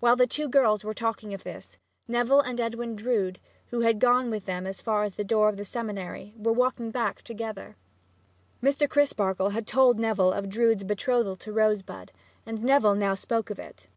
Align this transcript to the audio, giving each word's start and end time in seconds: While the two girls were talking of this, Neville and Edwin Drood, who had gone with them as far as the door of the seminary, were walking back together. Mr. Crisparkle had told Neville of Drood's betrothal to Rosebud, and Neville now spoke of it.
While 0.00 0.16
the 0.16 0.26
two 0.26 0.46
girls 0.46 0.84
were 0.84 0.92
talking 0.92 1.32
of 1.32 1.42
this, 1.42 1.78
Neville 2.06 2.42
and 2.42 2.60
Edwin 2.60 2.94
Drood, 2.94 3.40
who 3.68 3.80
had 3.80 3.98
gone 3.98 4.28
with 4.28 4.44
them 4.44 4.66
as 4.66 4.82
far 4.82 5.04
as 5.04 5.14
the 5.14 5.24
door 5.24 5.48
of 5.48 5.56
the 5.56 5.64
seminary, 5.64 6.34
were 6.36 6.52
walking 6.52 6.90
back 6.90 7.22
together. 7.22 7.78
Mr. 8.62 8.86
Crisparkle 8.86 9.52
had 9.54 9.66
told 9.66 9.98
Neville 9.98 10.34
of 10.34 10.50
Drood's 10.50 10.84
betrothal 10.84 11.34
to 11.36 11.50
Rosebud, 11.50 12.12
and 12.44 12.62
Neville 12.62 12.94
now 12.94 13.14
spoke 13.14 13.48
of 13.48 13.58
it. 13.58 13.88